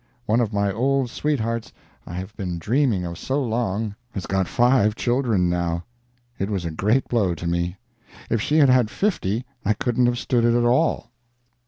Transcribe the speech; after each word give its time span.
One 0.25 0.39
of 0.41 0.51
my 0.51 0.71
old 0.73 1.11
sweethearts 1.11 1.71
I 2.07 2.13
have 2.15 2.35
been 2.35 2.57
dreaming 2.57 3.05
of 3.05 3.19
so 3.19 3.39
long 3.43 3.93
has 4.15 4.25
got 4.25 4.47
five 4.47 4.95
children 4.95 5.47
now. 5.47 5.83
It 6.39 6.49
was 6.49 6.65
a 6.65 6.71
great 6.71 7.07
blow 7.07 7.35
to 7.35 7.45
me. 7.45 7.77
If 8.27 8.41
she 8.41 8.57
had 8.57 8.69
had 8.69 8.89
fifty 8.89 9.45
I 9.63 9.73
couldn't 9.75 10.07
have 10.07 10.17
stood 10.17 10.43
it 10.43 10.55
at 10.57 10.65
all. 10.65 11.11